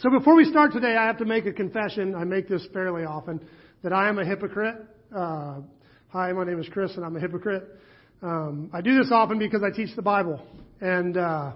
[0.00, 2.14] So before we start today, I have to make a confession.
[2.14, 3.46] I make this fairly often
[3.82, 4.76] that I am a hypocrite.
[5.14, 5.56] Uh,
[6.08, 7.78] hi, my name is Chris, and I'm a hypocrite.
[8.22, 10.40] Um, I do this often because I teach the Bible,
[10.80, 11.52] and uh,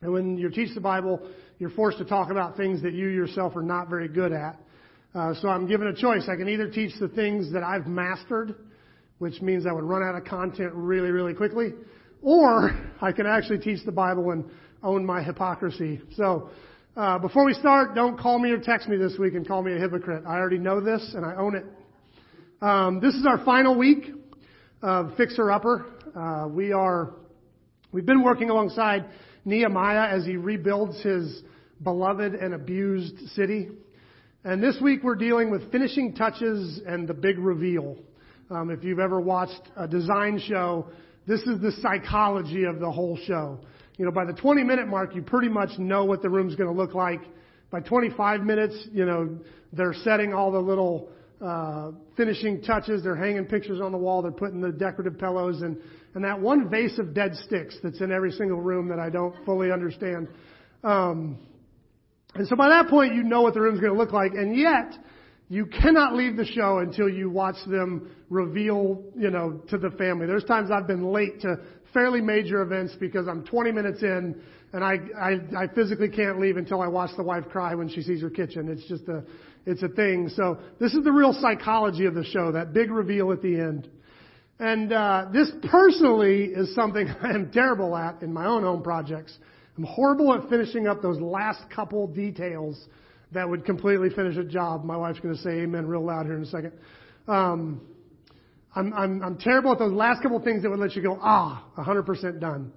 [0.00, 1.28] and when you teach the Bible,
[1.58, 4.56] you're forced to talk about things that you yourself are not very good at.
[5.12, 6.28] Uh, so I'm given a choice.
[6.32, 8.54] I can either teach the things that I've mastered,
[9.18, 11.70] which means I would run out of content really, really quickly,
[12.22, 12.70] or
[13.00, 14.44] I can actually teach the Bible and
[14.84, 16.00] own my hypocrisy.
[16.14, 16.50] So
[16.96, 19.74] uh, before we start, don't call me or text me this week and call me
[19.74, 20.22] a hypocrite.
[20.28, 21.64] I already know this and I own it.
[22.62, 24.12] Um, this is our final week
[24.80, 25.86] of Fixer Upper.
[26.14, 27.14] Uh, we are,
[27.90, 29.06] we've been working alongside
[29.44, 31.42] Nehemiah as he rebuilds his
[31.82, 33.70] beloved and abused city.
[34.44, 37.96] And this week we're dealing with finishing touches and the big reveal.
[38.50, 40.86] Um, if you've ever watched a design show,
[41.26, 43.58] this is the psychology of the whole show.
[43.96, 46.72] You know, by the 20 minute mark, you pretty much know what the room's going
[46.72, 47.20] to look like.
[47.70, 49.38] By 25 minutes, you know,
[49.72, 51.08] they're setting all the little
[51.40, 53.02] uh, finishing touches.
[53.02, 54.22] They're hanging pictures on the wall.
[54.22, 55.78] They're putting the decorative pillows and
[56.14, 59.34] and that one vase of dead sticks that's in every single room that I don't
[59.44, 60.28] fully understand.
[60.84, 61.38] Um,
[62.34, 64.32] and so by that point, you know what the room's going to look like.
[64.32, 64.96] And yet,
[65.48, 70.26] you cannot leave the show until you watch them reveal, you know, to the family.
[70.26, 71.56] There's times I've been late to
[71.92, 74.40] fairly major events because I'm 20 minutes in
[74.72, 78.02] and I, I, I physically can't leave until I watch the wife cry when she
[78.02, 78.68] sees her kitchen.
[78.68, 79.22] It's just a,
[79.66, 80.28] it's a thing.
[80.30, 83.88] So this is the real psychology of the show, that big reveal at the end.
[84.58, 89.36] And uh, this personally is something I am terrible at in my own home projects.
[89.76, 92.84] I'm horrible at finishing up those last couple details
[93.34, 94.84] that would completely finish a job.
[94.84, 96.72] My wife's going to say amen real loud here in a second.
[97.28, 97.80] Um,
[98.74, 101.18] I'm, I'm, I'm terrible at those last couple of things that would let you go,
[101.20, 102.72] ah, 100% done.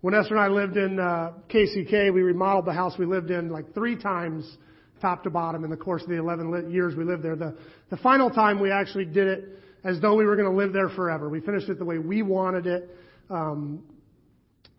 [0.00, 3.48] When Esther and I lived in uh, KCK, we remodeled the house we lived in
[3.48, 4.58] like three times,
[5.00, 7.34] top to bottom, in the course of the 11 years we lived there.
[7.34, 7.56] The,
[7.90, 9.44] the final time we actually did it
[9.84, 11.28] as though we were going to live there forever.
[11.28, 12.96] We finished it the way we wanted it.
[13.30, 13.82] Um,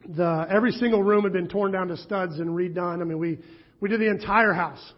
[0.07, 3.01] the every single room had been torn down to studs and redone.
[3.01, 3.39] I mean, we
[3.81, 4.93] we did the entire house.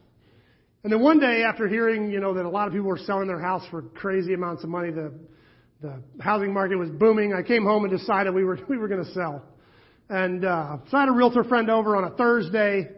[0.84, 3.28] And then one day, after hearing, you know, that a lot of people were selling
[3.28, 5.14] their house for crazy amounts of money, the
[5.81, 7.34] the housing market was booming.
[7.34, 9.44] I came home and decided we were we were going to sell.
[10.09, 12.90] And uh, so I had a realtor friend over on a Thursday,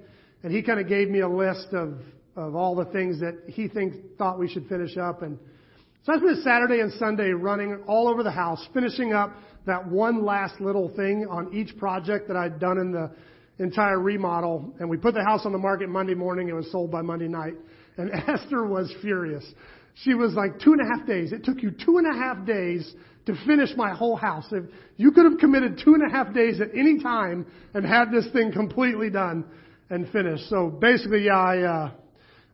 [0.44, 2.00] and he kind of gave me a list of
[2.36, 5.22] of all the things that he thinks thought we should finish up.
[5.22, 5.38] And
[6.04, 10.26] so I spent Saturday and Sunday running all over the house, finishing up that one
[10.26, 13.12] last little thing on each project that I'd done in the
[13.60, 14.74] entire remodel.
[14.80, 16.50] And we put the house on the market Monday morning.
[16.50, 17.54] It was sold by Monday night.
[17.98, 19.46] And Esther was furious.
[19.96, 21.32] She was like, two and a half days.
[21.32, 22.94] It took you two and a half days
[23.26, 24.46] to finish my whole house.
[24.52, 24.66] If
[24.98, 28.28] you could have committed two and a half days at any time and had this
[28.34, 29.46] thing completely done
[29.90, 30.50] and finished.
[30.50, 31.92] So basically, yeah, I, uh,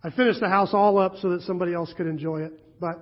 [0.03, 2.51] I finished the house all up so that somebody else could enjoy it.
[2.79, 2.99] But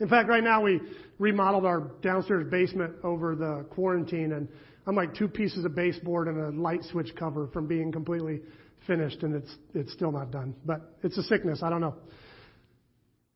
[0.00, 0.80] in fact, right now we
[1.18, 4.48] remodeled our downstairs basement over the quarantine and
[4.86, 8.40] I'm like two pieces of baseboard and a light switch cover from being completely
[8.88, 10.56] finished and it's, it's still not done.
[10.66, 11.60] But it's a sickness.
[11.62, 11.94] I don't know.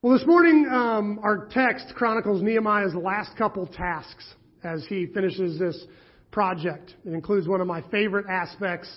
[0.03, 4.25] Well, this morning, um, our text chronicles Nehemiah's last couple tasks
[4.65, 5.81] as he finishes this
[6.33, 6.93] project.
[7.05, 8.89] It includes one of my favorite aspects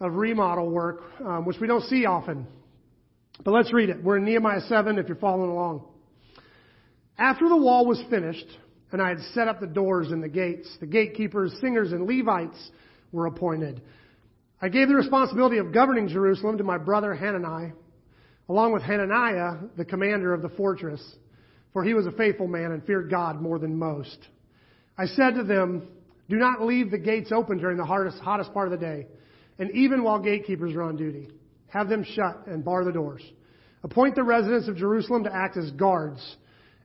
[0.00, 2.46] of remodel work, um, which we don't see often.
[3.42, 4.02] But let's read it.
[4.04, 5.86] We're in Nehemiah 7 if you're following along.
[7.16, 8.46] After the wall was finished,
[8.92, 12.70] and I had set up the doors and the gates, the gatekeepers, singers, and Levites
[13.12, 13.80] were appointed.
[14.60, 17.72] I gave the responsibility of governing Jerusalem to my brother Hanani,
[18.48, 21.00] along with Hananiah, the commander of the fortress,
[21.72, 24.18] for he was a faithful man and feared God more than most.
[24.96, 25.86] I said to them,
[26.28, 29.06] Do not leave the gates open during the hardest, hottest part of the day,
[29.60, 31.28] and even while gatekeepers are on duty.
[31.68, 33.22] Have them shut and bar the doors.
[33.84, 36.36] Appoint the residents of Jerusalem to act as guards,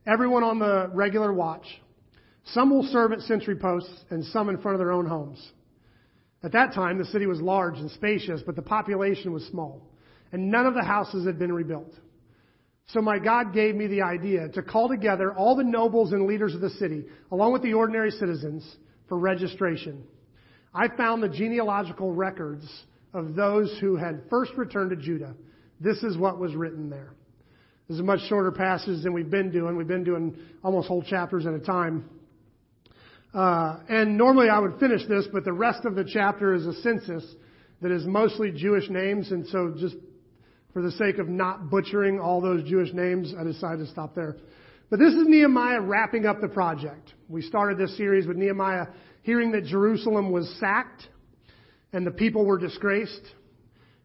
[0.06, 1.66] everyone on the regular watch.
[2.52, 5.44] Some will serve at sentry posts and some in front of their own homes.
[6.44, 9.90] At that time, the city was large and spacious, but the population was small
[10.34, 11.94] and none of the houses had been rebuilt.
[12.88, 16.56] So my God gave me the idea to call together all the nobles and leaders
[16.56, 18.68] of the city, along with the ordinary citizens,
[19.08, 20.02] for registration.
[20.74, 22.68] I found the genealogical records
[23.12, 25.36] of those who had first returned to Judah.
[25.80, 27.14] This is what was written there.
[27.86, 29.76] This is a much shorter passage than we've been doing.
[29.76, 32.10] We've been doing almost whole chapters at a time.
[33.34, 36.74] Uh, and normally I would finish this, but the rest of the chapter is a
[36.82, 37.24] census
[37.82, 39.96] that is mostly Jewish names, and so just
[40.72, 44.36] for the sake of not butchering all those Jewish names, I decided to stop there.
[44.88, 47.14] But this is Nehemiah wrapping up the project.
[47.28, 48.86] We started this series with Nehemiah
[49.22, 51.08] hearing that Jerusalem was sacked
[51.92, 53.22] and the people were disgraced.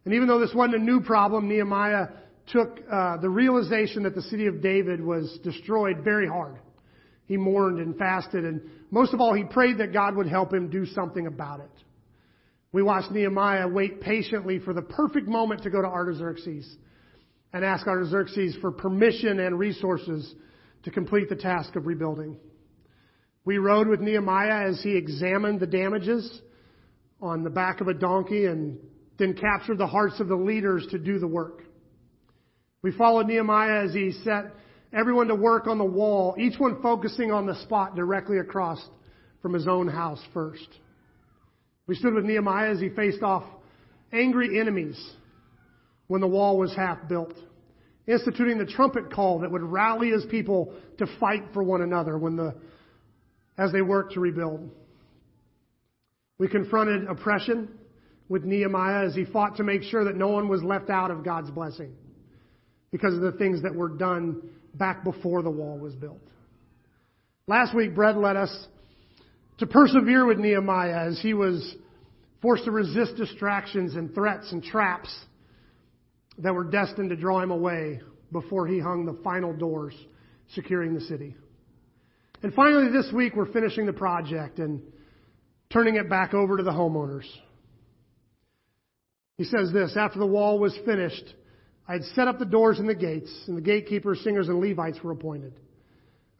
[0.04, 2.08] And even though this wasn't a new problem, Nehemiah
[2.46, 6.56] took uh, the realization that the city of David was destroyed very hard.
[7.30, 8.60] He mourned and fasted, and
[8.90, 11.70] most of all, he prayed that God would help him do something about it.
[12.72, 16.76] We watched Nehemiah wait patiently for the perfect moment to go to Artaxerxes
[17.52, 20.34] and ask Artaxerxes for permission and resources
[20.82, 22.36] to complete the task of rebuilding.
[23.44, 26.42] We rode with Nehemiah as he examined the damages
[27.22, 28.76] on the back of a donkey and
[29.20, 31.62] then captured the hearts of the leaders to do the work.
[32.82, 34.46] We followed Nehemiah as he set
[34.92, 38.84] everyone to work on the wall, each one focusing on the spot directly across
[39.42, 40.68] from his own house first.
[41.86, 43.44] We stood with Nehemiah as he faced off
[44.12, 44.98] angry enemies
[46.08, 47.34] when the wall was half built,
[48.06, 52.36] instituting the trumpet call that would rally his people to fight for one another when
[52.36, 52.54] the,
[53.56, 54.70] as they worked to rebuild.
[56.38, 57.68] We confronted oppression
[58.28, 61.24] with Nehemiah as he fought to make sure that no one was left out of
[61.24, 61.94] God's blessing
[62.90, 64.42] because of the things that were done
[64.74, 66.20] back before the wall was built.
[67.46, 68.68] Last week, Brett led us
[69.58, 71.74] to persevere with Nehemiah as he was
[72.40, 75.14] forced to resist distractions and threats and traps
[76.38, 78.00] that were destined to draw him away
[78.32, 79.94] before he hung the final doors
[80.54, 81.36] securing the city.
[82.42, 84.80] And finally, this week, we're finishing the project and
[85.70, 87.26] turning it back over to the homeowners.
[89.36, 91.34] He says this After the wall was finished,
[91.90, 95.02] I had set up the doors and the gates, and the gatekeepers, singers, and Levites
[95.02, 95.54] were appointed.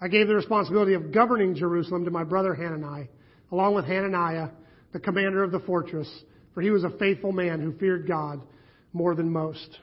[0.01, 3.09] I gave the responsibility of governing Jerusalem to my brother Hanani,
[3.51, 4.51] along with Hananiah,
[4.93, 6.09] the commander of the fortress,
[6.55, 8.41] for he was a faithful man who feared God
[8.93, 9.81] more than most.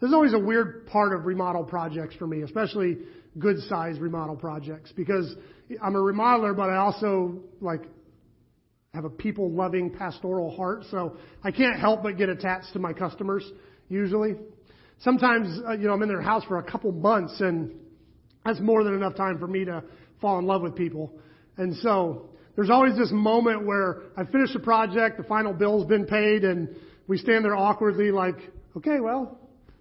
[0.00, 2.98] This is always a weird part of remodel projects for me, especially
[3.38, 5.36] good sized remodel projects, because
[5.80, 7.82] I'm a remodeler, but I also like
[8.92, 12.92] have a people loving pastoral heart, so I can't help but get attached to my
[12.92, 13.48] customers
[13.88, 14.34] usually.
[15.00, 17.72] Sometimes, uh, you know, I'm in their house for a couple months and
[18.44, 19.82] that's more than enough time for me to
[20.20, 21.12] fall in love with people.
[21.56, 26.06] And so there's always this moment where I finish the project, the final bill's been
[26.06, 26.74] paid, and
[27.06, 28.36] we stand there awkwardly like,
[28.76, 29.38] okay, well,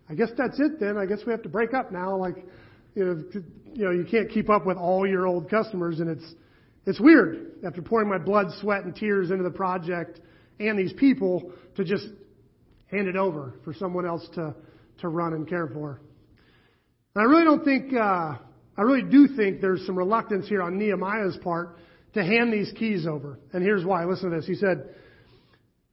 [0.10, 0.98] I guess that's it then.
[0.98, 2.16] I guess we have to break up now.
[2.18, 2.46] Like,
[2.96, 3.24] you know,
[3.74, 6.34] you know, you can't keep up with all your old customers and it's,
[6.86, 10.22] it's weird after pouring my blood, sweat, and tears into the project
[10.60, 12.08] and these people to just
[12.92, 14.56] hand it over for someone else to
[15.00, 16.02] to run and care for.
[17.16, 18.38] And I really don't think, uh,
[18.78, 21.78] I really do think there's some reluctance here on Nehemiah's part
[22.14, 23.40] to hand these keys over.
[23.54, 24.06] And here's why.
[24.06, 24.46] Listen to this.
[24.46, 24.90] He said,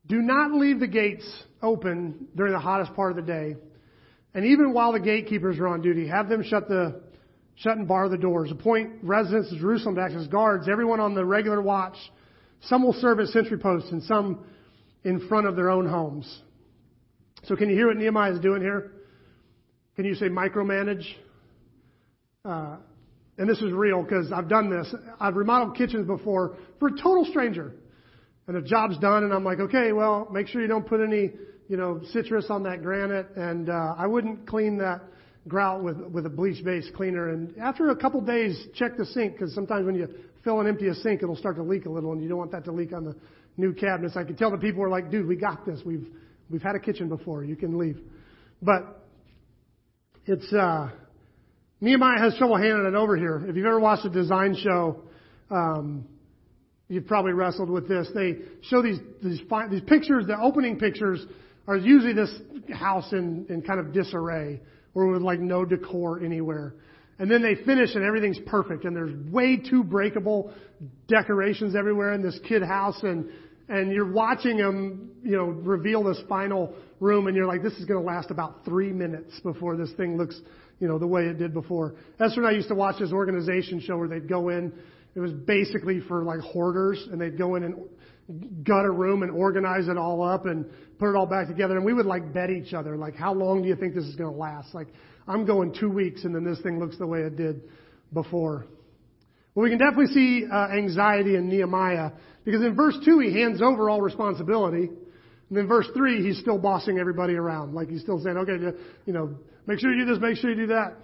[0.07, 1.25] do not leave the gates
[1.63, 3.57] open during the hottest part of the day.
[4.35, 7.03] And even while the gatekeepers are on duty, have them shut the,
[7.57, 8.51] shut and bar the doors.
[8.51, 11.97] Appoint residents of Jerusalem to act as guards, everyone on the regular watch.
[12.63, 14.45] Some will serve as sentry posts and some
[15.05, 16.43] in front of their own homes.
[17.45, 18.93] So can you hear what Nehemiah is doing here?
[19.97, 21.05] Can you say micromanage?
[22.45, 22.77] Uh,
[23.39, 24.95] and this is real because I've done this.
[25.19, 27.73] I've remodeled kitchens before for a total stranger.
[28.47, 31.31] And the job's done and I'm like, okay, well, make sure you don't put any,
[31.69, 33.29] you know, citrus on that granite.
[33.37, 35.03] And, uh, I wouldn't clean that
[35.49, 37.31] grout with, with a bleach based cleaner.
[37.31, 40.09] And after a couple days, check the sink because sometimes when you
[40.45, 42.53] fill and empty a sink, it'll start to leak a little and you don't want
[42.53, 43.17] that to leak on the
[43.57, 44.17] new cabinets.
[44.17, 45.81] I could tell the people were like, dude, we got this.
[45.85, 46.09] We've,
[46.53, 47.43] We've had a kitchen before.
[47.45, 47.99] You can leave.
[48.61, 49.03] But
[50.27, 50.91] it's, uh,
[51.81, 53.43] Nehemiah has trouble handing it over here.
[53.49, 55.01] If you've ever watched a design show,
[55.51, 56.05] um,
[56.89, 58.07] you've probably wrestled with this.
[58.15, 59.41] They show these, these,
[59.71, 61.25] these pictures, the opening pictures
[61.67, 62.31] are usually this
[62.71, 64.61] house in, in kind of disarray
[64.95, 66.75] or with like no decor anywhere.
[67.19, 70.53] And then they finish and everything's perfect and there's way too breakable
[71.09, 73.31] decorations everywhere in this kid house and
[73.73, 77.87] and you're watching them, you know, reveal this final room, and you're like, this is
[77.87, 80.39] going to last about three minutes before this thing looks,
[80.79, 81.95] you know, the way it did before.
[82.21, 84.75] Esther and I used to watch this organization show where they'd go in.
[85.15, 89.33] It was basically for like hoarders, and they'd go in and gut a room and
[89.33, 90.67] organize it all up and
[90.99, 91.77] put it all back together.
[91.77, 94.17] And we would like bet each other, like, how long do you think this is
[94.17, 94.75] going to last?
[94.75, 94.89] Like,
[95.27, 97.63] I'm going two weeks, and then this thing looks the way it did
[98.13, 98.67] before.
[99.55, 102.13] Well, we can definitely see uh, anxiety in Nehemiah
[102.45, 104.91] because in verse 2, he hands over all responsibility.
[105.49, 107.75] And in verse 3, he's still bossing everybody around.
[107.75, 109.35] Like he's still saying, okay, you know,
[109.67, 110.97] make sure you do this, make sure you do that.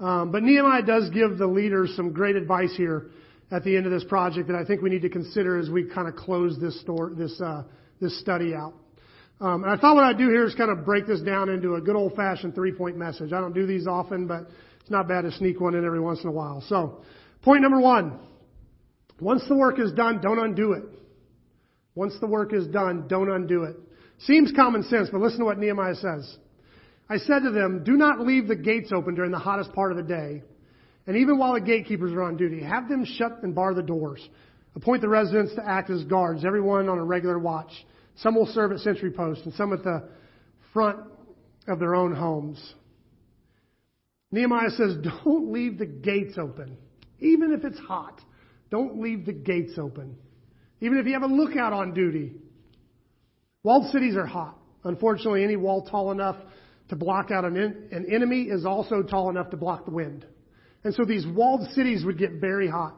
[0.00, 3.10] Um, but Nehemiah does give the leaders some great advice here
[3.50, 5.84] at the end of this project that I think we need to consider as we
[5.84, 7.62] kind of close this store, this, uh,
[8.00, 8.74] this study out.
[9.40, 11.74] Um, and I thought what I'd do here is kind of break this down into
[11.74, 13.32] a good old fashioned three point message.
[13.32, 14.48] I don't do these often, but
[14.80, 16.62] it's not bad to sneak one in every once in a while.
[16.68, 17.02] So,
[17.42, 18.18] point number one.
[19.20, 20.84] Once the work is done, don't undo it.
[21.94, 23.76] Once the work is done, don't undo it.
[24.18, 26.36] Seems common sense, but listen to what Nehemiah says.
[27.08, 29.98] I said to them, do not leave the gates open during the hottest part of
[29.98, 30.42] the day.
[31.06, 34.26] And even while the gatekeepers are on duty, have them shut and bar the doors.
[34.74, 37.70] Appoint the residents to act as guards, everyone on a regular watch.
[38.16, 40.08] Some will serve at sentry posts and some at the
[40.72, 41.00] front
[41.68, 42.74] of their own homes.
[44.30, 46.76] Nehemiah says, don't leave the gates open.
[47.20, 48.20] Even if it's hot,
[48.70, 50.16] don't leave the gates open.
[50.80, 52.32] Even if you have a lookout on duty.
[53.62, 54.58] Walled cities are hot.
[54.84, 56.36] Unfortunately, any wall tall enough
[56.88, 60.26] to block out an, in, an enemy is also tall enough to block the wind.
[60.84, 62.94] And so these walled cities would get very hot.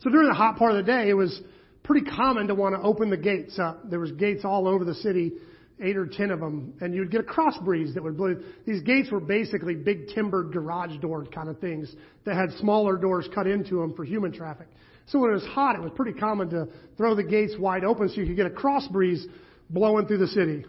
[0.00, 1.40] So during the hot part of the day, it was
[1.82, 3.90] pretty common to want to open the gates up.
[3.90, 5.32] There was gates all over the city,
[5.82, 8.36] eight or ten of them, and you'd get a cross breeze that would blow.
[8.66, 11.94] These gates were basically big timbered garage door kind of things
[12.24, 14.68] that had smaller doors cut into them for human traffic.
[15.06, 18.08] So when it was hot, it was pretty common to throw the gates wide open
[18.08, 19.26] so you could get a cross breeze
[19.68, 20.64] blowing through the city.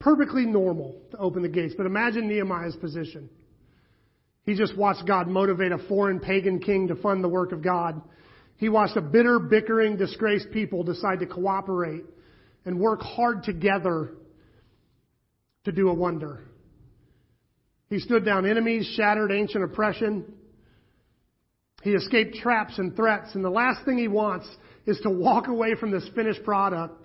[0.00, 3.30] Perfectly normal to open the gates, but imagine Nehemiah's position.
[4.44, 8.02] He just watched God motivate a foreign pagan king to fund the work of God.
[8.56, 12.04] He watched a bitter, bickering, disgraced people decide to cooperate
[12.64, 14.10] and work hard together
[15.64, 16.44] to do a wonder.
[17.88, 20.32] He stood down enemies, shattered ancient oppression.
[21.82, 24.48] He escaped traps and threats, and the last thing he wants
[24.86, 27.00] is to walk away from this finished product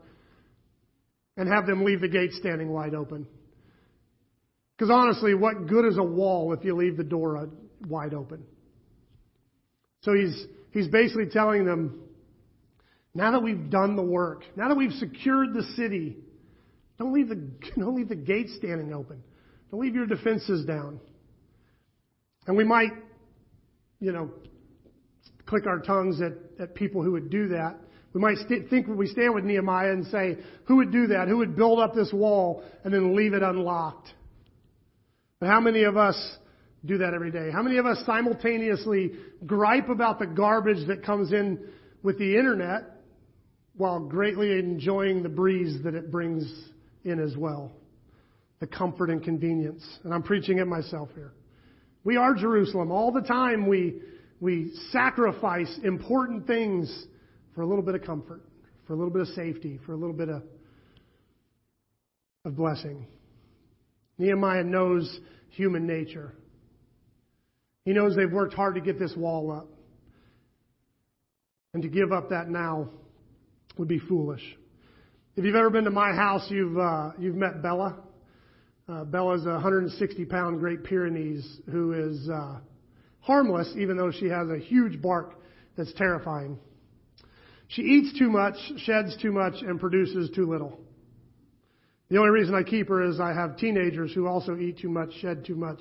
[1.38, 3.28] and have them leave the gate standing wide open.
[4.78, 7.50] Because honestly, what good is a wall if you leave the door
[7.88, 8.46] wide open?
[10.02, 12.02] So he's, he's basically telling them,
[13.14, 16.18] now that we've done the work, now that we've secured the city,
[16.98, 17.36] don't leave the,
[17.78, 19.24] don't leave the gate standing open.
[19.72, 21.00] Don't leave your defenses down.
[22.48, 22.92] And we might,
[24.00, 24.32] you know,
[25.46, 27.78] click our tongues at, at people who would do that.
[28.14, 31.28] We might st- think we stand with Nehemiah and say, who would do that?
[31.28, 34.10] Who would build up this wall and then leave it unlocked?
[35.40, 36.38] But how many of us
[36.86, 37.50] do that every day?
[37.52, 39.12] How many of us simultaneously
[39.46, 41.60] gripe about the garbage that comes in
[42.04, 42.84] with the internet
[43.76, 46.52] while greatly enjoying the breeze that it brings
[47.04, 47.72] in as well?
[48.60, 49.84] The comfort and convenience.
[50.04, 51.34] And I'm preaching it myself here.
[52.04, 52.92] We are Jerusalem.
[52.92, 54.02] All the time we,
[54.40, 57.06] we sacrifice important things
[57.56, 58.42] for a little bit of comfort,
[58.88, 60.44] for a little bit of safety, for a little bit of,
[62.46, 63.06] of blessing.
[64.18, 65.20] Nehemiah knows
[65.50, 66.34] human nature.
[67.90, 69.68] He knows they've worked hard to get this wall up.
[71.74, 72.90] And to give up that now
[73.80, 74.44] would be foolish.
[75.36, 77.98] If you've ever been to my house, you've, uh, you've met Bella.
[78.88, 82.60] Uh, Bella's a 160 pound Great Pyrenees who is uh,
[83.22, 85.42] harmless, even though she has a huge bark
[85.76, 86.60] that's terrifying.
[87.70, 90.80] She eats too much, sheds too much, and produces too little.
[92.12, 95.12] The only reason I keep her is I have teenagers who also eat too much,
[95.22, 95.80] shed too much,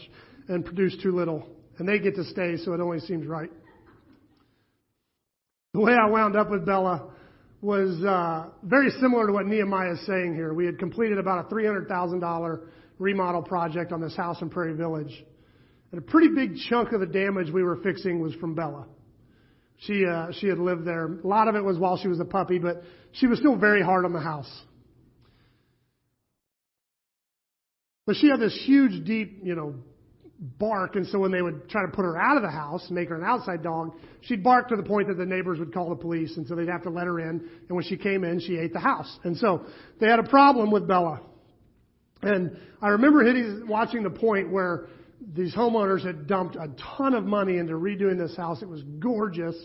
[0.48, 1.46] and produce too little.
[1.78, 3.50] And they get to stay, so it only seems right.
[5.75, 7.11] The way I wound up with Bella
[7.61, 10.52] was uh, very similar to what Nehemiah is saying here.
[10.54, 12.61] We had completed about a $300,000
[12.99, 15.25] remodel project on this house in Prairie Village.
[15.92, 18.87] And a pretty big chunk of the damage we were fixing was from Bella.
[19.78, 21.06] She, uh, she had lived there.
[21.06, 22.82] A lot of it was while she was a puppy, but
[23.12, 24.50] she was still very hard on the house.
[28.06, 29.75] But she had this huge, deep, you know,
[30.38, 33.09] bark, and so when they would try to put her out of the house, make
[33.09, 33.92] her an outside dog,
[34.23, 36.68] she'd bark to the point that the neighbors would call the police, and so they'd
[36.68, 37.28] have to let her in.
[37.28, 39.18] And when she came in, she ate the house.
[39.25, 39.64] And so
[40.00, 41.21] they had a problem with Bella.
[42.23, 44.87] And I remember hitting, watching the point where
[45.35, 48.62] these homeowners had dumped a ton of money into redoing this house.
[48.62, 49.57] It was gorgeous,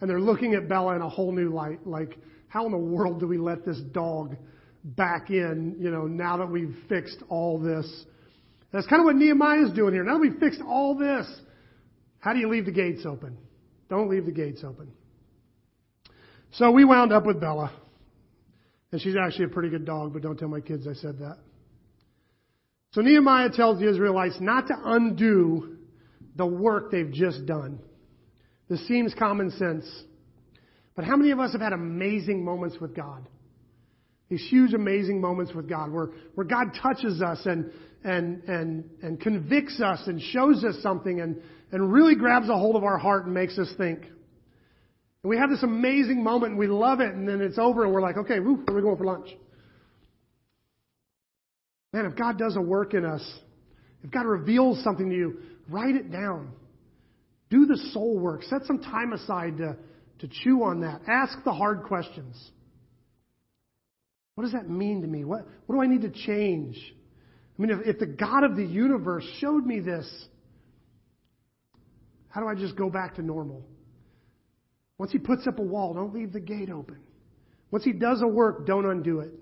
[0.00, 1.86] and they're looking at Bella in a whole new light.
[1.86, 2.18] Like,
[2.48, 4.36] how in the world do we let this dog
[4.84, 8.04] back in, you know, now that we've fixed all this.
[8.72, 10.04] That's kind of what Nehemiah is doing here.
[10.04, 11.26] Now we've fixed all this,
[12.20, 13.38] how do you leave the gates open?
[13.88, 14.92] Don't leave the gates open.
[16.52, 17.72] So we wound up with Bella.
[18.90, 21.36] And she's actually a pretty good dog, but don't tell my kids I said that.
[22.92, 25.76] So Nehemiah tells the Israelites not to undo
[26.36, 27.80] the work they've just done.
[28.68, 29.84] This seems common sense.
[30.96, 33.28] But how many of us have had amazing moments with God?
[34.30, 37.70] These huge, amazing moments with God where, where God touches us and,
[38.04, 41.40] and, and, and convicts us and shows us something and,
[41.72, 44.02] and really grabs a hold of our heart and makes us think.
[44.02, 47.92] And we have this amazing moment and we love it and then it's over and
[47.92, 49.28] we're like, okay, woo, where are we going for lunch?
[51.92, 53.26] Man, if God does a work in us,
[54.04, 55.38] if God reveals something to you,
[55.68, 56.52] write it down.
[57.50, 58.42] Do the soul work.
[58.44, 59.76] Set some time aside to,
[60.20, 61.00] to chew on that.
[61.08, 62.50] Ask the hard questions.
[64.34, 65.24] What does that mean to me?
[65.24, 66.76] What, what do I need to change?
[67.58, 70.08] I mean, if, if the God of the universe showed me this,
[72.28, 73.64] how do I just go back to normal?
[74.98, 76.98] Once he puts up a wall, don't leave the gate open.
[77.70, 79.32] Once he does a work, don't undo it.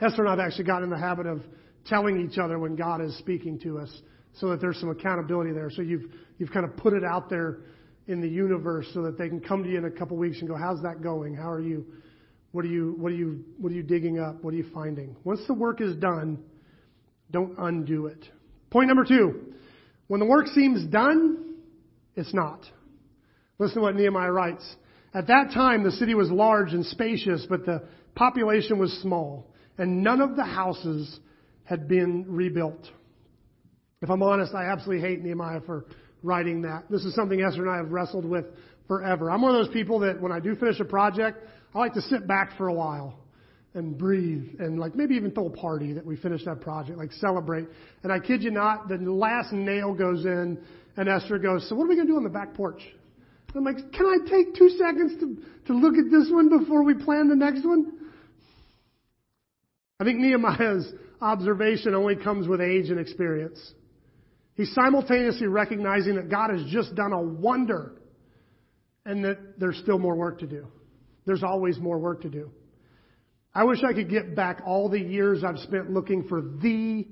[0.00, 1.42] Esther and I have actually gotten in the habit of
[1.86, 4.02] telling each other when God is speaking to us
[4.34, 5.70] so that there's some accountability there.
[5.70, 7.60] So you've, you've kind of put it out there
[8.06, 10.38] in the universe so that they can come to you in a couple of weeks
[10.40, 11.34] and go, how's that going?
[11.34, 11.86] How are you?
[12.52, 14.42] What are you, what are you, what are you digging up?
[14.42, 15.16] What are you finding?
[15.24, 16.38] Once the work is done,
[17.30, 18.24] don't undo it.
[18.70, 19.54] Point number two.
[20.06, 21.56] When the work seems done,
[22.14, 22.60] it's not.
[23.58, 24.64] Listen to what Nehemiah writes.
[25.12, 27.82] At that time, the city was large and spacious, but the
[28.14, 31.20] population was small, and none of the houses
[31.64, 32.90] had been rebuilt.
[34.02, 35.86] If I'm honest, I absolutely hate Nehemiah for
[36.22, 36.84] writing that.
[36.90, 38.44] This is something Esther and I have wrestled with
[38.86, 39.30] forever.
[39.30, 41.38] I'm one of those people that when I do finish a project,
[41.76, 43.18] I like to sit back for a while
[43.74, 47.12] and breathe and like maybe even throw a party that we finished that project, like
[47.12, 47.66] celebrate.
[48.02, 50.58] And I kid you not, the last nail goes in
[50.96, 52.80] and Esther goes, so what are we going to do on the back porch?
[53.54, 56.94] I'm like, can I take two seconds to, to look at this one before we
[56.94, 57.92] plan the next one?
[60.00, 60.90] I think Nehemiah's
[61.20, 63.58] observation only comes with age and experience.
[64.54, 67.92] He's simultaneously recognizing that God has just done a wonder
[69.04, 70.66] and that there's still more work to do.
[71.26, 72.50] There's always more work to do.
[73.54, 77.06] I wish I could get back all the years I've spent looking for the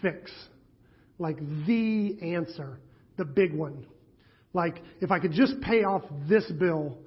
[0.00, 0.30] fix,
[1.18, 2.78] like the answer,
[3.16, 3.86] the big one.
[4.54, 6.98] Like, if I could just pay off this bill,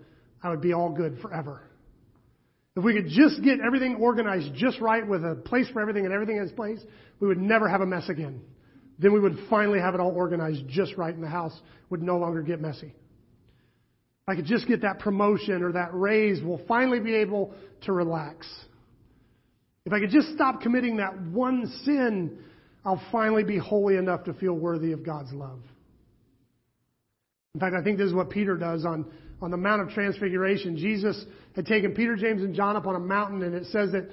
[0.43, 1.63] I would be all good forever.
[2.75, 6.13] If we could just get everything organized just right with a place for everything and
[6.13, 6.79] everything in its place,
[7.19, 8.41] we would never have a mess again.
[8.99, 12.17] Then we would finally have it all organized just right and the house would no
[12.17, 12.93] longer get messy.
[14.31, 18.47] I could just get that promotion or that raise, we'll finally be able to relax.
[19.85, 22.39] If I could just stop committing that one sin,
[22.85, 25.59] I'll finally be holy enough to feel worthy of God's love.
[27.55, 29.05] In fact, I think this is what Peter does on,
[29.41, 30.77] on the Mount of Transfiguration.
[30.77, 34.09] Jesus had taken Peter, James, and John up on a mountain, and it says that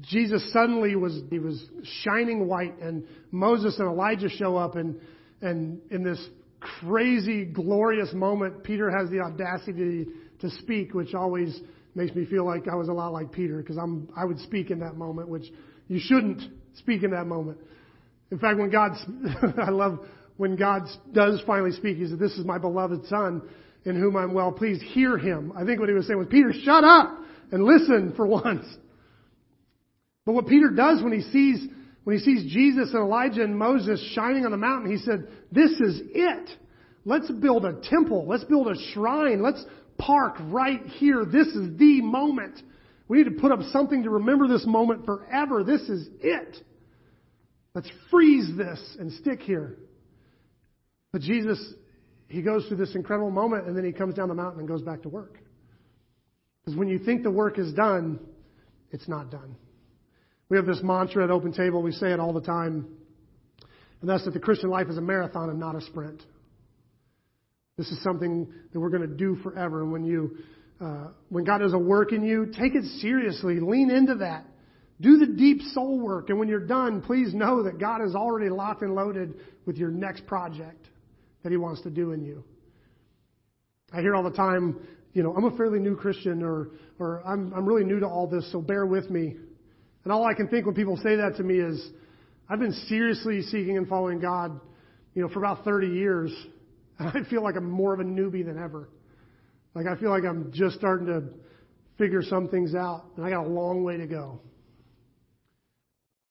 [0.00, 1.60] Jesus suddenly was he was
[2.04, 5.00] shining white, and Moses and Elijah show up, and
[5.40, 6.24] and in this
[6.80, 10.06] crazy, glorious moment, Peter has the audacity
[10.40, 11.60] to, speak, which always
[11.94, 14.70] makes me feel like I was a lot like Peter, because I'm I would speak
[14.70, 15.46] in that moment, which
[15.88, 16.42] you shouldn't
[16.74, 17.58] speak in that moment.
[18.30, 18.92] In fact, when God,
[19.58, 20.00] I love
[20.36, 23.42] when God does finally speak, he said, This is my beloved Son
[23.84, 24.82] in whom I'm well pleased.
[24.82, 25.52] Hear him.
[25.56, 27.18] I think what he was saying was, Peter, shut up
[27.52, 28.66] and listen for once.
[30.24, 31.66] But what Peter does when he sees
[32.06, 35.72] when he sees Jesus and Elijah and Moses shining on the mountain, he said, This
[35.72, 36.50] is it.
[37.04, 38.28] Let's build a temple.
[38.28, 39.42] Let's build a shrine.
[39.42, 39.64] Let's
[39.98, 41.24] park right here.
[41.24, 42.62] This is the moment.
[43.08, 45.64] We need to put up something to remember this moment forever.
[45.64, 46.56] This is it.
[47.74, 49.76] Let's freeze this and stick here.
[51.10, 51.58] But Jesus,
[52.28, 54.82] he goes through this incredible moment and then he comes down the mountain and goes
[54.82, 55.40] back to work.
[56.64, 58.20] Because when you think the work is done,
[58.92, 59.56] it's not done.
[60.48, 62.86] We have this mantra at Open Table, we say it all the time,
[64.00, 66.22] and that's that the Christian life is a marathon and not a sprint.
[67.76, 69.82] This is something that we're going to do forever.
[69.82, 70.38] And when you,
[70.80, 73.60] uh, when God does a work in you, take it seriously.
[73.60, 74.46] Lean into that.
[75.00, 76.30] Do the deep soul work.
[76.30, 79.34] And when you're done, please know that God is already locked and loaded
[79.66, 80.86] with your next project
[81.42, 82.44] that He wants to do in you.
[83.92, 84.80] I hear all the time,
[85.12, 88.26] you know, I'm a fairly new Christian or, or I'm, I'm really new to all
[88.26, 89.36] this, so bear with me.
[90.06, 91.84] And all I can think when people say that to me is,
[92.48, 94.60] I've been seriously seeking and following God,
[95.14, 96.32] you know, for about 30 years.
[97.00, 98.88] And I feel like I'm more of a newbie than ever.
[99.74, 101.24] Like I feel like I'm just starting to
[101.98, 104.38] figure some things out, and I got a long way to go.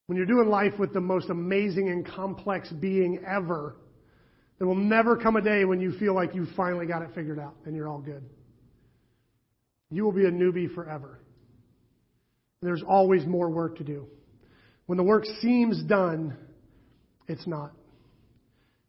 [0.06, 3.76] When you're doing life with the most amazing and complex being ever,
[4.58, 7.40] there will never come a day when you feel like you finally got it figured
[7.40, 8.24] out and you're all good.
[9.92, 11.20] You will be a newbie forever.
[12.62, 14.08] There's always more work to do.
[14.86, 16.38] When the work seems done,
[17.28, 17.72] it's not.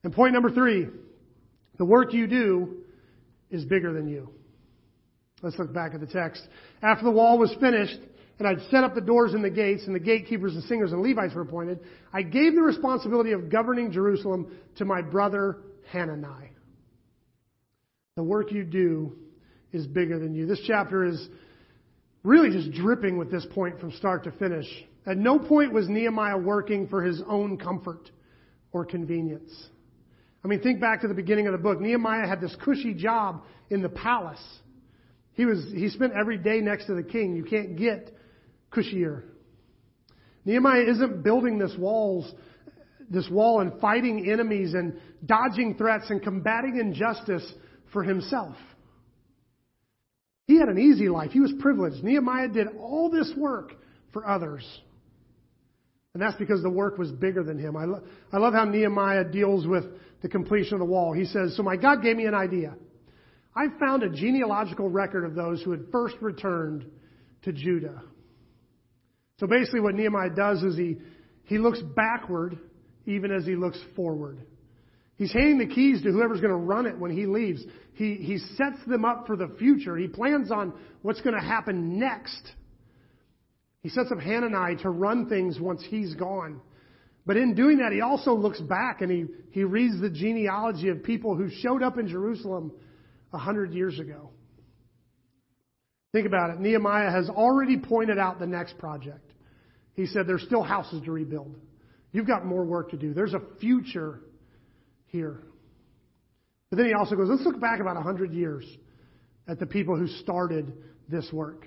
[0.04, 0.88] And point number three,
[1.78, 2.84] the work you do
[3.50, 4.30] is bigger than you.
[5.42, 6.42] Let's look back at the text.
[6.82, 7.98] After the wall was finished,
[8.38, 11.02] and I'd set up the doors and the gates, and the gatekeepers and singers and
[11.02, 11.80] Levites were appointed,
[12.12, 15.58] I gave the responsibility of governing Jerusalem to my brother
[15.92, 16.50] Hanani.
[18.16, 19.16] The work you do
[19.72, 20.46] is bigger than you.
[20.46, 21.28] This chapter is
[22.26, 24.66] really just dripping with this point from start to finish.
[25.06, 28.10] At no point was Nehemiah working for his own comfort
[28.72, 29.52] or convenience.
[30.44, 31.80] I mean, think back to the beginning of the book.
[31.80, 34.42] Nehemiah had this cushy job in the palace.
[35.34, 37.36] He was, he spent every day next to the king.
[37.36, 38.12] You can't get
[38.72, 39.22] cushier.
[40.44, 42.32] Nehemiah isn't building this walls,
[43.08, 47.54] this wall and fighting enemies and dodging threats and combating injustice
[47.92, 48.56] for himself.
[50.46, 51.32] He had an easy life.
[51.32, 52.04] He was privileged.
[52.04, 53.72] Nehemiah did all this work
[54.12, 54.64] for others.
[56.14, 57.76] And that's because the work was bigger than him.
[57.76, 59.84] I, lo- I love how Nehemiah deals with
[60.22, 61.12] the completion of the wall.
[61.12, 62.74] He says, So my God gave me an idea.
[63.54, 66.86] I found a genealogical record of those who had first returned
[67.42, 68.02] to Judah.
[69.40, 70.96] So basically, what Nehemiah does is he,
[71.44, 72.58] he looks backward
[73.04, 74.40] even as he looks forward.
[75.16, 77.64] He's handing the keys to whoever's going to run it when he leaves.
[77.94, 79.96] He, he sets them up for the future.
[79.96, 82.52] He plans on what's going to happen next.
[83.80, 86.60] He sets up Hanani to run things once he's gone.
[87.24, 91.02] But in doing that, he also looks back and he, he reads the genealogy of
[91.02, 92.72] people who showed up in Jerusalem
[93.32, 94.30] a hundred years ago.
[96.12, 96.60] Think about it.
[96.60, 99.32] Nehemiah has already pointed out the next project.
[99.94, 101.56] He said there's still houses to rebuild.
[102.12, 103.12] You've got more work to do.
[103.12, 104.20] There's a future
[105.06, 105.42] here.
[106.70, 108.64] But then he also goes, let's look back about a hundred years
[109.48, 110.72] at the people who started
[111.08, 111.66] this work.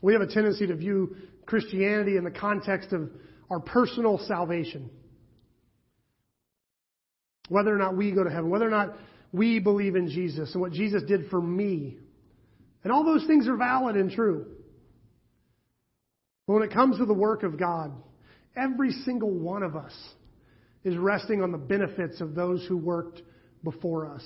[0.00, 3.10] We have a tendency to view Christianity in the context of
[3.50, 4.90] our personal salvation.
[7.48, 8.94] Whether or not we go to heaven, whether or not
[9.32, 11.96] we believe in Jesus and what Jesus did for me.
[12.84, 14.46] And all those things are valid and true.
[16.46, 17.92] But when it comes to the work of God,
[18.56, 19.92] every single one of us
[20.84, 23.22] is resting on the benefits of those who worked
[23.64, 24.24] before us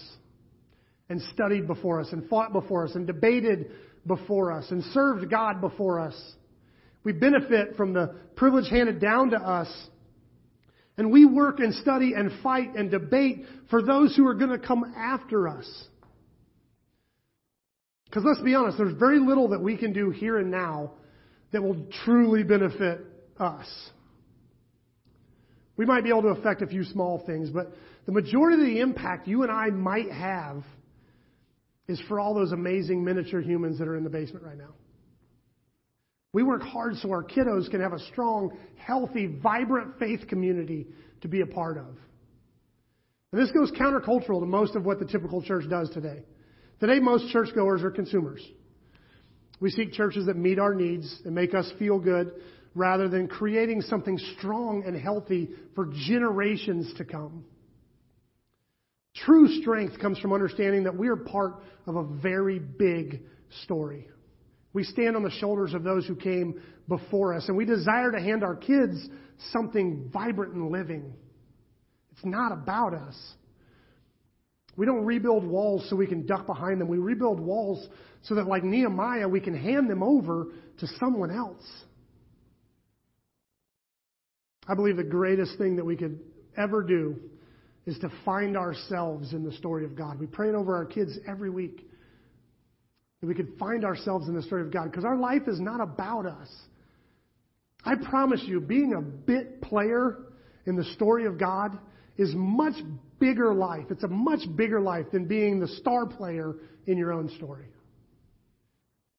[1.09, 3.71] and studied before us and fought before us and debated
[4.07, 6.15] before us and served God before us.
[7.05, 9.69] We benefit from the privilege handed down to us.
[10.97, 14.65] And we work and study and fight and debate for those who are going to
[14.65, 15.85] come after us.
[18.05, 20.93] Because let's be honest, there's very little that we can do here and now
[21.53, 23.01] that will truly benefit
[23.39, 23.67] us.
[25.83, 27.73] We might be able to affect a few small things, but
[28.07, 30.63] the majority of the impact you and I might have
[31.89, 34.75] is for all those amazing miniature humans that are in the basement right now.
[36.33, 40.87] We work hard so our kiddos can have a strong, healthy, vibrant faith community
[41.23, 41.97] to be a part of.
[43.33, 46.23] And this goes countercultural to most of what the typical church does today.
[46.79, 48.41] Today, most churchgoers are consumers.
[49.59, 52.31] We seek churches that meet our needs and make us feel good
[52.75, 57.45] rather than creating something strong and healthy for generations to come.
[59.15, 63.23] True strength comes from understanding that we are part of a very big
[63.65, 64.09] story.
[64.73, 68.21] We stand on the shoulders of those who came before us, and we desire to
[68.21, 68.97] hand our kids
[69.51, 71.13] something vibrant and living.
[72.13, 73.17] It's not about us.
[74.77, 76.89] We don't rebuild walls so we can duck behind them.
[76.89, 77.87] We rebuild walls
[78.23, 80.47] so that, like Nehemiah, we can hand them over
[80.79, 81.63] to someone else.
[84.69, 86.21] I believe the greatest thing that we could
[86.57, 87.17] ever do
[87.87, 90.21] is to find ourselves in the story of God.
[90.21, 91.89] We pray it over our kids every week.
[93.21, 95.81] That we could find ourselves in the story of God because our life is not
[95.81, 96.49] about us.
[97.85, 100.19] I promise you, being a bit player
[100.67, 101.79] in the story of God
[102.17, 102.75] is much
[103.19, 103.87] bigger life.
[103.91, 106.55] It's a much bigger life than being the star player
[106.87, 107.67] in your own story.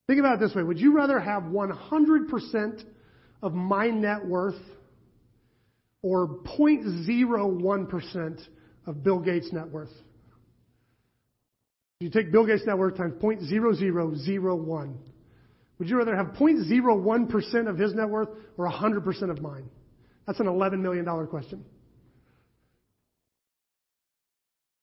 [0.08, 0.64] Think about it this way.
[0.64, 2.84] Would you rather have 100%
[3.42, 4.60] of my net worth
[6.04, 6.28] or
[6.60, 8.48] 0.01%
[8.86, 9.90] of Bill Gates' net worth.
[12.00, 14.96] You take Bill Gates' net worth times 0.0001.
[15.80, 19.70] Would you rather have 0.01% of his net worth or 100% of mine?
[20.28, 21.66] That's an $11 million question.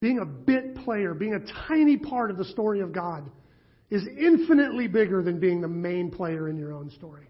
[0.00, 3.30] Being a bit player, being a tiny part of the story of God,
[3.90, 7.28] is infinitely bigger than being the main player in your own story.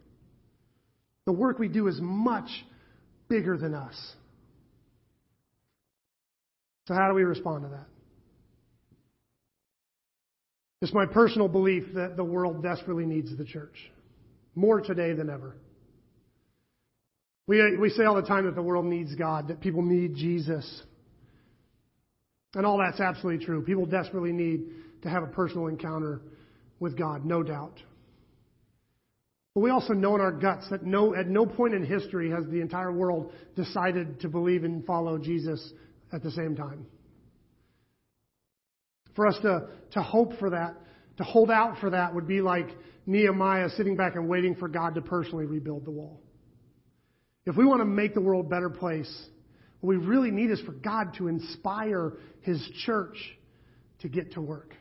[1.26, 2.48] The work we do is much
[3.30, 3.94] bigger than us.
[6.86, 7.86] So, how do we respond to that?
[10.82, 13.76] It's my personal belief that the world desperately needs the church,
[14.54, 15.56] more today than ever.
[17.46, 20.82] We, we say all the time that the world needs God, that people need Jesus.
[22.54, 23.62] And all that's absolutely true.
[23.62, 24.62] People desperately need
[25.02, 26.20] to have a personal encounter
[26.80, 27.74] with God, no doubt.
[29.54, 32.44] But we also know in our guts that no, at no point in history has
[32.46, 35.72] the entire world decided to believe and follow Jesus
[36.12, 36.86] at the same time.
[39.16, 40.76] For us to, to hope for that,
[41.16, 42.68] to hold out for that, would be like
[43.06, 46.22] Nehemiah sitting back and waiting for God to personally rebuild the wall.
[47.44, 49.12] If we want to make the world a better place,
[49.80, 53.16] what we really need is for God to inspire His church
[54.00, 54.76] to get to work.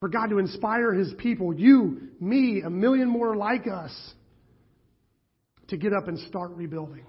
[0.00, 3.92] For God to inspire His people, you, me, a million more like us,
[5.68, 7.04] to get up and start rebuilding.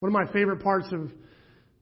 [0.00, 1.10] One of my favorite parts of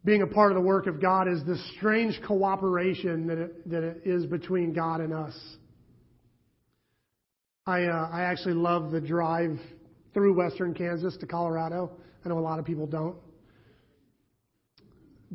[0.05, 3.83] being a part of the work of God is the strange cooperation that it, that
[3.83, 5.37] it is between God and us.
[7.67, 9.59] I, uh, I actually love the drive
[10.15, 11.91] through western Kansas to Colorado.
[12.25, 13.17] I know a lot of people don't.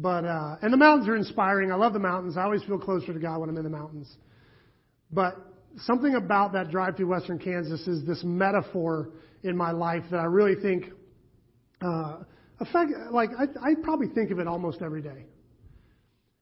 [0.02, 1.72] But, uh, and the mountains are inspiring.
[1.72, 2.36] I love the mountains.
[2.36, 4.12] I always feel closer to God when I'm in the mountains.
[5.12, 5.38] But
[5.78, 9.10] something about that drive through western Kansas is this metaphor
[9.44, 10.86] in my life that I really think,
[11.82, 12.24] uh,
[12.60, 15.26] affect, like, I, I probably think of it almost every day.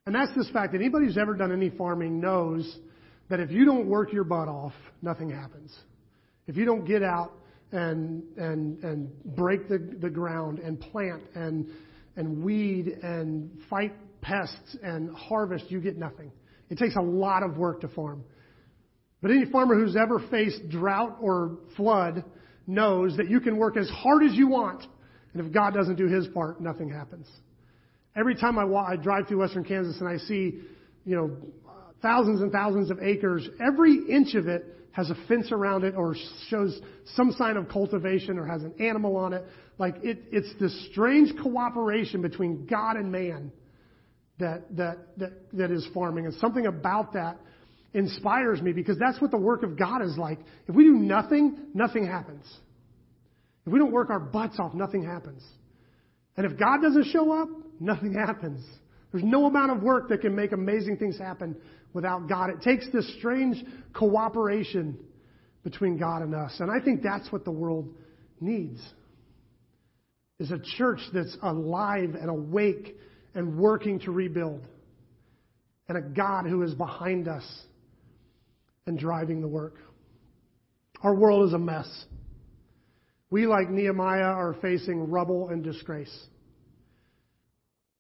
[0.06, 2.80] And that's this fact that anybody who's ever done any farming knows
[3.30, 5.78] that if you don't work your butt off, nothing happens.
[6.48, 7.34] If you don't get out
[7.72, 11.70] and and and break the, the ground and plant and
[12.20, 16.32] and weed and fight pests and harvest, you get nothing.
[16.70, 18.26] It takes a lot of work to farm.
[19.22, 22.26] But any farmer who's ever faced drought or flood
[22.68, 24.86] knows that you can work as hard as you want,
[25.34, 27.28] and if God doesn't do his part, nothing happens.
[28.18, 30.60] Every time I, walk, I drive through western Kansas and I see,
[31.06, 31.38] you know,
[32.02, 36.16] thousands and thousands of acres, every inch of it has a fence around it or
[36.50, 36.80] shows
[37.16, 39.44] some sign of cultivation or has an animal on it.
[39.78, 43.52] Like it, it's this strange cooperation between God and man
[44.40, 46.26] that, that, that, that is farming.
[46.26, 47.38] And something about that
[47.94, 50.40] inspires me because that's what the work of God is like.
[50.68, 52.46] If we do nothing, nothing happens.
[53.66, 55.44] If we don't work our butts off, nothing happens.
[56.38, 58.66] And if God doesn't show up, nothing happens.
[59.12, 61.56] There's no amount of work that can make amazing things happen
[61.94, 62.50] without God.
[62.50, 64.98] It takes this strange cooperation
[65.64, 66.56] between God and us.
[66.60, 67.94] And I think that's what the world
[68.40, 68.80] needs.
[70.40, 72.96] Is a church that's alive and awake
[73.36, 74.66] and working to rebuild.
[75.88, 77.44] And a God who is behind us
[78.86, 79.76] and driving the work.
[81.02, 81.88] Our world is a mess.
[83.32, 86.16] We, like Nehemiah, are facing rubble and disgrace.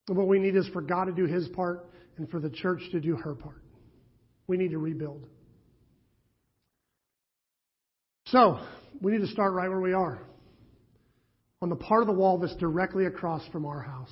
[0.07, 2.81] And what we need is for God to do his part and for the church
[2.91, 3.58] to do her part.
[4.49, 5.27] We need to rebuild.
[8.25, 8.59] So,
[8.99, 10.23] we need to start right where we are.
[11.61, 14.11] On the part of the wall that's directly across from our house.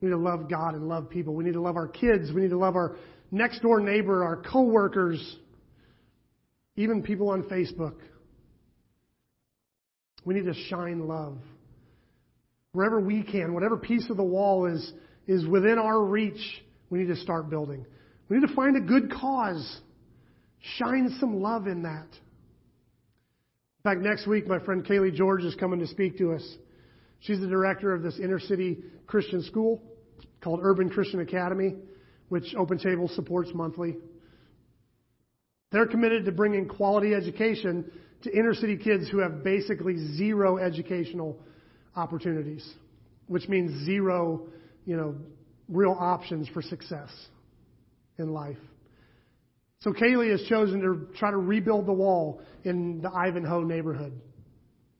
[0.00, 1.34] We need to love God and love people.
[1.34, 2.32] We need to love our kids.
[2.32, 2.96] We need to love our
[3.30, 5.36] next door neighbor, our coworkers,
[6.76, 7.96] even people on Facebook.
[10.24, 11.36] We need to shine love.
[12.72, 14.90] Wherever we can, whatever piece of the wall is,
[15.26, 16.40] is within our reach,
[16.88, 17.84] we need to start building.
[18.28, 19.80] We need to find a good cause.
[20.78, 22.08] Shine some love in that.
[23.84, 26.42] In fact, next week, my friend Kaylee George is coming to speak to us.
[27.20, 29.80] She's the director of this inner city Christian school
[30.42, 31.74] called Urban Christian Academy,
[32.28, 33.96] which Open Table supports monthly.
[35.70, 37.90] They're committed to bringing quality education
[38.22, 41.38] to inner city kids who have basically zero educational
[41.94, 42.68] opportunities,
[43.28, 44.48] which means zero,
[44.84, 45.14] you know,
[45.68, 47.10] real options for success
[48.18, 48.58] in life.
[49.80, 54.20] So Kaylee has chosen to try to rebuild the wall in the Ivanhoe neighborhood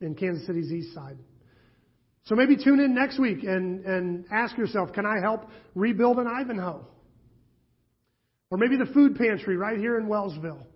[0.00, 1.18] in Kansas City's east side.
[2.24, 6.26] So maybe tune in next week and, and ask yourself, can I help rebuild an
[6.26, 6.84] Ivanhoe?
[8.50, 10.66] Or maybe the food pantry right here in Wellsville.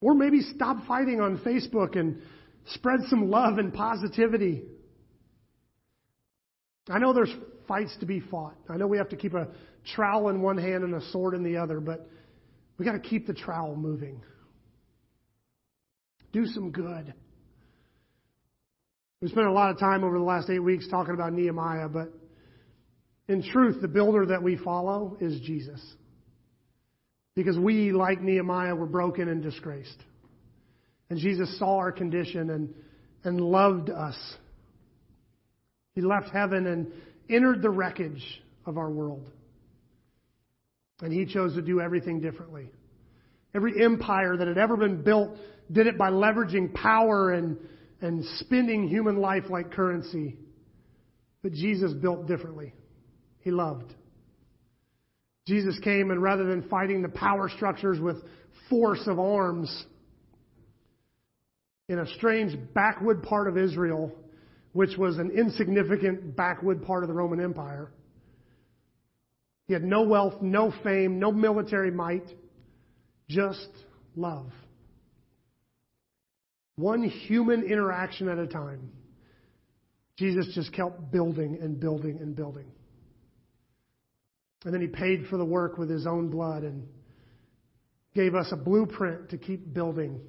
[0.00, 2.20] Or maybe stop fighting on Facebook and
[2.66, 4.62] spread some love and positivity.
[6.88, 7.34] I know there's
[7.66, 8.54] fights to be fought.
[8.68, 9.48] I know we have to keep a
[9.94, 12.08] trowel in one hand and a sword in the other, but
[12.78, 14.22] we got to keep the trowel moving.
[16.32, 17.14] Do some good.
[19.20, 22.12] We spent a lot of time over the last eight weeks talking about Nehemiah, but
[23.28, 25.80] in truth, the builder that we follow is Jesus.
[27.34, 30.02] Because we, like Nehemiah, were broken and disgraced.
[31.10, 32.74] And Jesus saw our condition and,
[33.24, 34.16] and loved us.
[35.94, 36.92] He left heaven and
[37.28, 38.22] entered the wreckage
[38.64, 39.30] of our world.
[41.02, 42.70] And he chose to do everything differently.
[43.54, 45.36] Every empire that had ever been built
[45.70, 47.58] did it by leveraging power and,
[48.00, 50.36] and spending human life like currency.
[51.42, 52.74] But Jesus built differently.
[53.40, 53.94] He loved.
[55.46, 58.16] Jesus came and rather than fighting the power structures with
[58.68, 59.84] force of arms
[61.88, 64.12] in a strange backwood part of Israel,
[64.76, 67.90] which was an insignificant backwood part of the Roman Empire,
[69.66, 72.28] he had no wealth, no fame, no military might,
[73.26, 73.70] just
[74.16, 74.50] love.
[76.74, 78.90] One human interaction at a time.
[80.18, 82.66] Jesus just kept building and building and building.
[84.66, 86.86] And then he paid for the work with his own blood and
[88.14, 90.20] gave us a blueprint to keep building.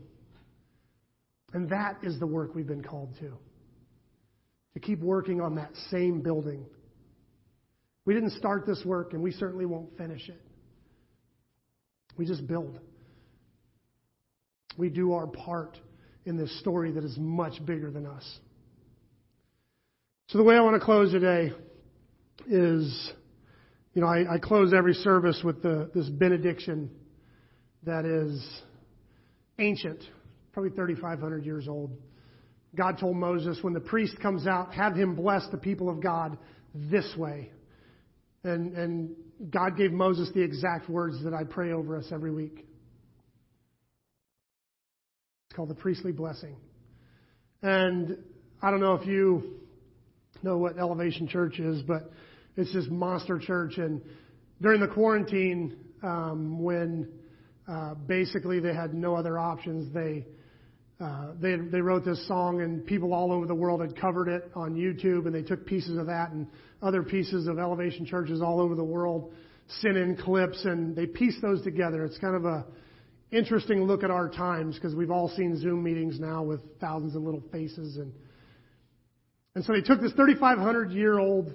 [1.52, 3.38] And that is the work we've been called to.
[4.78, 6.64] To keep working on that same building.
[8.06, 10.40] We didn't start this work, and we certainly won't finish it.
[12.16, 12.80] We just build.
[14.78, 15.80] We do our part
[16.26, 18.24] in this story that is much bigger than us.
[20.28, 21.52] So, the way I want to close today
[22.48, 23.14] is
[23.96, 26.92] you know, I, I close every service with the, this benediction
[27.82, 28.48] that is
[29.58, 30.04] ancient,
[30.54, 31.98] probably 3,500 years old.
[32.76, 36.38] God told Moses, when the priest comes out, have him bless the people of God
[36.74, 37.52] this way.
[38.44, 39.16] And, and
[39.50, 42.66] God gave Moses the exact words that I pray over us every week.
[45.48, 46.58] It's called the priestly blessing.
[47.62, 48.18] And
[48.62, 49.62] I don't know if you
[50.44, 52.12] know what Elevation Church is, but
[52.56, 53.78] it's this monster church.
[53.78, 54.02] And
[54.62, 57.10] during the quarantine, um, when
[57.68, 60.26] uh, basically they had no other options, they
[61.00, 64.50] uh, they they wrote this song, and people all over the world had covered it
[64.56, 66.48] on YouTube, and they took pieces of that and
[66.82, 69.32] other pieces of Elevation churches all over the world,
[69.82, 72.04] sent in clips, and they pieced those together.
[72.04, 72.66] It's kind of a
[73.30, 77.22] interesting look at our times because we've all seen Zoom meetings now with thousands of
[77.22, 78.12] little faces, and
[79.54, 81.54] and so they took this 3,500 year old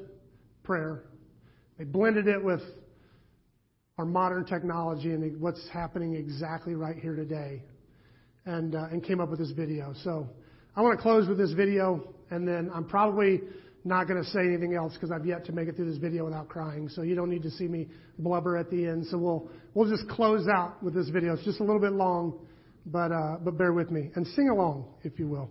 [0.63, 1.03] prayer,
[1.79, 2.61] they blended it with
[3.99, 7.63] our modern technology and what's happening exactly right here today
[8.47, 9.95] and, uh, and came up with this video.
[10.03, 10.29] So
[10.77, 13.41] I want to close with this video, and then I'm probably
[13.85, 16.25] not going to say anything else because I've yet to make it through this video
[16.25, 16.89] without crying.
[16.89, 19.07] So you don't need to see me blubber at the end.
[19.07, 21.35] So we'll we'll just close out with this video.
[21.35, 22.39] It's just a little bit long,
[22.87, 25.51] but uh, but bear with me and sing along if you will.